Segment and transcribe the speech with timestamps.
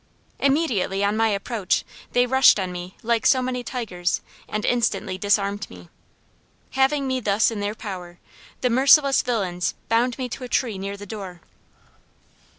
[0.39, 5.69] Immediately on my approach, they rushed on me like so many tigers, and instantly disarmed
[5.69, 5.89] me.
[6.71, 8.17] Having me thus in their power,
[8.61, 11.41] the merciless villians bound me to a tree near the door.